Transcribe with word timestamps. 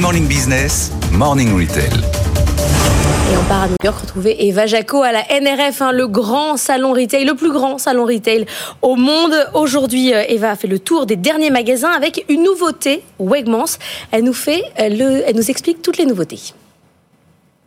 Morning 0.00 0.26
Business, 0.26 0.90
Morning 1.12 1.52
Retail. 1.52 1.92
Et 1.92 3.36
on 3.36 3.44
part 3.48 3.64
à 3.64 3.68
New 3.68 3.76
York 3.84 4.00
retrouver 4.00 4.46
Eva 4.46 4.64
Jaco 4.64 5.02
à 5.02 5.12
la 5.12 5.24
NRF, 5.28 5.82
hein, 5.82 5.92
le 5.92 6.08
grand 6.08 6.56
salon 6.56 6.94
retail, 6.94 7.26
le 7.26 7.34
plus 7.34 7.52
grand 7.52 7.76
salon 7.76 8.06
retail 8.06 8.46
au 8.80 8.96
monde. 8.96 9.34
Aujourd'hui, 9.52 10.14
euh, 10.14 10.22
Eva 10.26 10.52
a 10.52 10.56
fait 10.56 10.68
le 10.68 10.78
tour 10.78 11.04
des 11.04 11.16
derniers 11.16 11.50
magasins 11.50 11.90
avec 11.90 12.24
une 12.30 12.44
nouveauté, 12.44 13.02
Wegmans. 13.18 13.76
Elle 14.10 14.24
nous 14.24 14.32
fait, 14.32 14.62
le, 14.78 15.22
elle 15.26 15.36
nous 15.36 15.50
explique 15.50 15.82
toutes 15.82 15.98
les 15.98 16.06
nouveautés. 16.06 16.54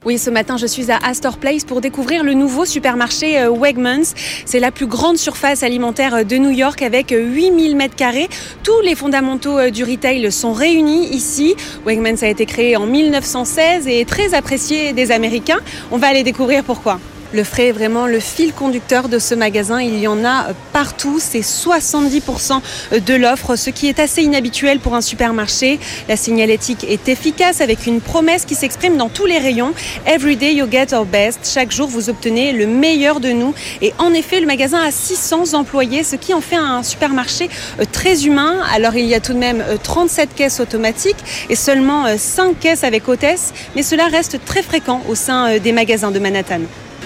Oui, 0.05 0.17
ce 0.17 0.29
matin, 0.29 0.57
je 0.57 0.67
suis 0.67 0.91
à 0.91 0.97
Astor 0.97 1.37
Place 1.37 1.63
pour 1.63 1.79
découvrir 1.79 2.25
le 2.25 2.33
nouveau 2.33 2.65
supermarché 2.65 3.39
euh, 3.39 3.49
Wegmans. 3.49 4.13
C'est 4.45 4.59
la 4.59 4.69
plus 4.69 4.85
grande 4.85 5.15
surface 5.15 5.63
alimentaire 5.63 6.13
euh, 6.13 6.23
de 6.25 6.35
New 6.35 6.49
York 6.49 6.81
avec 6.81 7.11
8000 7.11 7.77
mètres 7.77 7.95
carrés. 7.95 8.27
Tous 8.63 8.81
les 8.81 8.95
fondamentaux 8.95 9.57
euh, 9.57 9.69
du 9.69 9.85
retail 9.85 10.29
sont 10.29 10.51
réunis 10.51 11.07
ici. 11.07 11.55
Wegmans 11.85 12.21
a 12.21 12.27
été 12.27 12.45
créé 12.45 12.75
en 12.75 12.85
1916 12.85 13.87
et 13.87 14.01
est 14.01 14.09
très 14.09 14.33
apprécié 14.33 14.91
des 14.91 15.11
Américains. 15.11 15.59
On 15.89 15.97
va 15.97 16.07
aller 16.07 16.23
découvrir 16.23 16.65
pourquoi. 16.65 16.99
Le 17.33 17.43
frais 17.43 17.69
est 17.69 17.71
vraiment 17.71 18.05
le 18.05 18.19
fil 18.19 18.53
conducteur 18.53 19.09
de 19.09 19.17
ce 19.17 19.33
magasin. 19.33 19.81
Il 19.81 19.97
y 19.97 20.07
en 20.07 20.23
a 20.23 20.49
partout. 20.71 21.17
C'est 21.19 21.39
70% 21.39 22.61
de 22.99 23.13
l'offre, 23.15 23.55
ce 23.55 23.71
qui 23.71 23.87
est 23.89 23.99
assez 23.99 24.21
inhabituel 24.21 24.79
pour 24.79 24.93
un 24.93 25.01
supermarché. 25.01 25.79
La 26.07 26.15
signalétique 26.15 26.83
est 26.83 27.09
efficace 27.09 27.59
avec 27.59 27.87
une 27.87 28.01
promesse 28.01 28.45
qui 28.45 28.53
s'exprime 28.53 28.97
dans 28.97 29.09
tous 29.09 29.25
les 29.25 29.39
rayons. 29.39 29.73
Every 30.05 30.35
day 30.35 30.53
you 30.53 30.67
get 30.69 30.93
our 30.93 31.05
best. 31.05 31.39
Chaque 31.51 31.71
jour, 31.71 31.87
vous 31.87 32.11
obtenez 32.11 32.51
le 32.51 32.67
meilleur 32.67 33.19
de 33.19 33.31
nous. 33.31 33.55
Et 33.81 33.93
en 33.97 34.13
effet, 34.13 34.39
le 34.39 34.45
magasin 34.45 34.81
a 34.81 34.91
600 34.91 35.55
employés, 35.55 36.03
ce 36.03 36.15
qui 36.15 36.35
en 36.35 36.41
fait 36.41 36.55
un 36.55 36.83
supermarché 36.83 37.49
euh, 37.79 37.85
très 37.91 38.27
humain. 38.27 38.61
Alors, 38.75 38.95
il 38.95 39.05
y 39.05 39.15
a 39.15 39.19
tout 39.19 39.33
de 39.33 39.39
même 39.39 39.63
37 39.81 40.29
euh, 40.29 40.33
caisses 40.35 40.59
automatiques 40.59 41.17
et 41.49 41.55
seulement 41.55 42.05
5 42.15 42.43
euh, 42.43 42.53
caisses 42.59 42.83
avec 42.83 43.07
hôtesse. 43.09 43.53
Mais 43.75 43.81
cela 43.81 44.05
reste 44.05 44.37
très 44.45 44.61
fréquent 44.61 45.01
au 45.09 45.15
sein 45.15 45.57
des 45.57 45.71
magasins 45.71 46.11
de 46.11 46.19
Manhattan. 46.19 46.61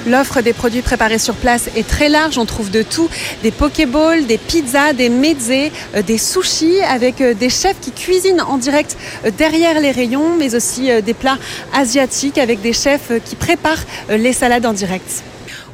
L'offre 0.08 0.42
des 0.42 0.54
produits 0.54 0.82
préparés 0.82 1.20
sur 1.20 1.36
place 1.36 1.70
est 1.76 1.86
très 1.86 2.08
large. 2.08 2.38
On 2.38 2.46
trouve 2.46 2.72
de 2.72 2.82
tout 2.82 3.10
des 3.44 3.52
pokéballs, 3.52 4.26
des 4.26 4.38
pizzas, 4.38 4.94
des 4.94 5.10
mezzés, 5.10 5.72
euh, 5.96 6.02
des 6.02 6.18
sushis 6.18 6.80
avec 6.82 7.20
euh, 7.20 7.34
des 7.34 7.50
chefs 7.50 7.80
qui 7.82 7.92
cuisinent 7.92 8.42
en 8.42 8.58
direct 8.58 8.96
euh, 9.26 9.32
derrière 9.38 9.82
les 9.82 9.92
rayons, 9.92 10.38
mais 10.38 10.56
aussi 10.56 10.90
des 11.02 11.14
plats 11.14 11.38
asiatiques 11.74 12.38
avec 12.38 12.62
des 12.62 12.74
chefs 12.74 13.12
qui 13.26 13.36
préparent 13.36 13.84
les 14.10 14.32
salades 14.32 14.66
en 14.66 14.74
direct. 14.74 15.24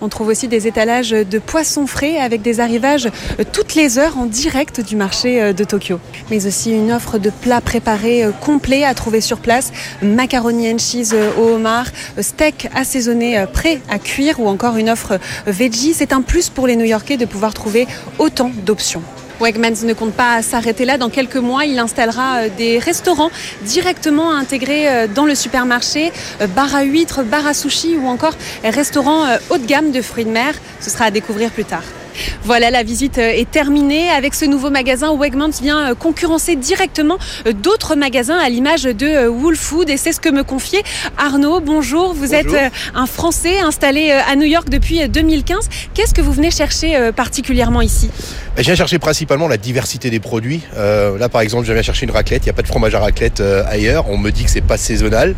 On 0.03 0.09
trouve 0.09 0.27
aussi 0.27 0.49
des 0.49 0.67
étalages 0.67 1.11
de 1.11 1.39
poissons 1.39 1.87
frais 1.87 2.17
avec 2.17 2.41
des 2.41 2.59
arrivages 2.59 3.05
euh, 3.39 3.45
toutes 3.49 3.73
les 3.73 3.97
heures 3.97 4.17
en 4.17 4.25
direct 4.25 4.81
du 4.81 4.97
marché 4.97 5.41
euh, 5.41 5.53
de 5.53 5.63
Tokyo. 5.63 5.97
Mais 6.29 6.45
aussi 6.45 6.73
une 6.73 6.91
offre 6.91 7.19
de 7.19 7.29
plats 7.29 7.61
préparés 7.61 8.25
euh, 8.25 8.31
complets 8.31 8.83
à 8.83 8.93
trouver 8.95 9.21
sur 9.21 9.39
place. 9.39 9.71
Macaroni 10.01 10.69
and 10.73 10.79
cheese 10.79 11.15
au 11.39 11.53
homard, 11.53 11.87
steak 12.19 12.67
assaisonné 12.75 13.45
prêt 13.53 13.79
à 13.89 13.97
cuire 13.97 14.41
ou 14.41 14.49
encore 14.49 14.75
une 14.75 14.89
offre 14.89 15.19
veggie. 15.47 15.93
C'est 15.93 16.11
un 16.11 16.21
plus 16.21 16.49
pour 16.49 16.67
les 16.67 16.75
New-Yorkais 16.75 17.15
de 17.15 17.25
pouvoir 17.25 17.53
trouver 17.53 17.87
autant 18.19 18.51
d'options. 18.65 19.03
Wegmans 19.39 19.83
ne 19.83 19.93
compte 19.93 20.13
pas 20.13 20.41
s'arrêter 20.41 20.85
là. 20.85 20.97
Dans 20.97 21.09
quelques 21.09 21.37
mois, 21.37 21.65
il 21.65 21.79
installera 21.79 22.37
euh, 22.37 22.49
des 22.55 22.79
restaurants 22.79 23.31
directement 23.63 24.33
intégrés 24.33 24.87
euh, 24.87 25.07
dans 25.07 25.25
le 25.25 25.35
supermarché, 25.35 26.11
euh, 26.41 26.47
bar 26.47 26.75
à 26.75 26.83
huîtres, 26.83 27.23
bar 27.23 27.45
à 27.47 27.53
sushi 27.53 27.97
ou 27.97 28.07
encore 28.07 28.33
restaurant 28.63 29.25
haut 29.49 29.57
de 29.57 29.65
gamme 29.65 29.91
de 29.91 30.01
fruits 30.01 30.25
de 30.25 30.29
mer. 30.29 30.53
Ce 30.79 30.89
sera 30.89 31.05
à 31.05 31.11
découvrir 31.11 31.51
plus 31.51 31.65
tard. 31.65 31.83
Voilà, 32.43 32.69
la 32.69 32.83
visite 32.83 33.17
est 33.17 33.49
terminée. 33.49 34.09
Avec 34.09 34.35
ce 34.35 34.45
nouveau 34.45 34.69
magasin, 34.69 35.15
Wegmans 35.15 35.49
vient 35.61 35.95
concurrencer 35.95 36.55
directement 36.55 37.17
d'autres 37.63 37.95
magasins 37.95 38.37
à 38.37 38.49
l'image 38.49 38.83
de 38.83 39.27
Wool 39.27 39.55
Food. 39.55 39.89
Et 39.89 39.97
c'est 39.97 40.11
ce 40.11 40.19
que 40.19 40.29
me 40.29 40.43
confiait 40.43 40.83
Arnaud. 41.17 41.59
Bonjour, 41.59 42.13
vous 42.13 42.35
êtes 42.35 42.55
un 42.93 43.05
Français 43.07 43.59
installé 43.59 44.11
à 44.11 44.35
New 44.35 44.45
York 44.45 44.69
depuis 44.69 45.07
2015. 45.09 45.69
Qu'est-ce 45.95 46.13
que 46.13 46.21
vous 46.21 46.33
venez 46.33 46.51
chercher 46.51 47.11
particulièrement 47.15 47.81
ici? 47.81 48.11
Je 48.57 48.61
viens 48.61 48.75
chercher 48.75 48.99
principalement 48.99 49.47
la 49.47 49.57
diversité 49.57 50.11
des 50.11 50.19
produits. 50.19 50.61
Euh, 50.77 51.17
là, 51.17 51.27
par 51.27 51.41
exemple, 51.41 51.65
je 51.65 51.73
viens 51.73 51.81
chercher 51.81 52.05
une 52.05 52.11
raclette. 52.11 52.43
Il 52.43 52.45
n'y 52.45 52.51
a 52.51 52.53
pas 52.53 52.61
de 52.61 52.67
fromage 52.67 52.93
à 52.93 52.99
raclette 52.99 53.41
euh, 53.41 53.63
ailleurs. 53.67 54.09
On 54.09 54.17
me 54.17 54.29
dit 54.29 54.43
que 54.43 54.51
c'est 54.51 54.61
pas 54.61 54.77
saisonnal, 54.77 55.33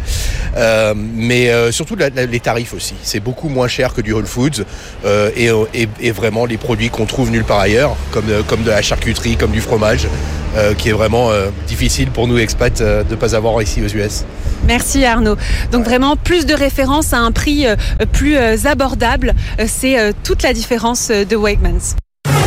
euh, 0.57 0.93
mais 0.95 1.51
surtout 1.71 1.95
les 1.95 2.39
tarifs 2.39 2.73
aussi. 2.73 2.93
C'est 3.03 3.21
beaucoup 3.21 3.47
moins 3.47 3.67
cher 3.67 3.93
que 3.93 4.01
du 4.01 4.11
Whole 4.11 4.25
Foods 4.25 4.65
et, 5.05 6.11
vraiment 6.11 6.45
les 6.45 6.57
produits 6.57 6.89
qu'on 6.89 7.05
trouve 7.05 7.31
nulle 7.31 7.43
part 7.43 7.59
ailleurs, 7.59 7.95
comme 8.11 8.25
comme 8.47 8.63
de 8.63 8.69
la 8.69 8.81
charcuterie, 8.81 9.37
comme 9.37 9.51
du 9.51 9.61
fromage, 9.61 10.07
qui 10.77 10.89
est 10.89 10.93
vraiment 10.93 11.31
difficile 11.67 12.09
pour 12.09 12.27
nous 12.27 12.37
expats 12.37 12.79
de 12.79 13.05
ne 13.09 13.15
pas 13.15 13.35
avoir 13.35 13.61
ici 13.61 13.81
aux 13.81 13.89
US. 13.89 14.23
Merci 14.67 15.05
Arnaud. 15.05 15.37
Donc 15.71 15.85
vraiment 15.85 16.15
plus 16.15 16.45
de 16.45 16.53
références 16.53 17.13
à 17.13 17.19
un 17.19 17.31
prix 17.31 17.65
plus 18.11 18.37
abordable, 18.65 19.33
c'est 19.67 20.13
toute 20.23 20.43
la 20.43 20.53
différence 20.53 21.09
de 21.09 21.35
Wegmans. 21.35 21.95